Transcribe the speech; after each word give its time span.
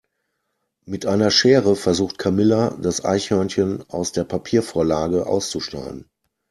Mit 0.83 1.05
einer 1.05 1.29
Schere 1.29 1.75
versucht 1.75 2.17
Camilla 2.17 2.71
das 2.81 3.05
Eichhörnchen 3.05 3.87
aus 3.91 4.11
der 4.11 4.23
Papiervorlage 4.23 5.27
auszuschneiden. 5.27 6.07